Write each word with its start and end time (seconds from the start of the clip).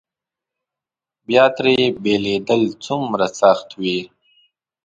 بیا 1.27 1.45
ترې 1.55 1.75
بېلېدل 2.03 2.61
څومره 2.85 3.25
سخت 3.39 3.67
وي. 3.81 3.99